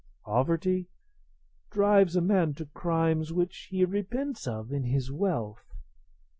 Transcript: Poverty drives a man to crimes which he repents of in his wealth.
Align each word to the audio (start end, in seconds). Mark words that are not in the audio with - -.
Poverty 0.25 0.89
drives 1.69 2.15
a 2.15 2.21
man 2.21 2.55
to 2.55 2.65
crimes 2.65 3.31
which 3.31 3.67
he 3.69 3.85
repents 3.85 4.47
of 4.47 4.71
in 4.73 4.85
his 4.85 5.11
wealth. 5.11 5.75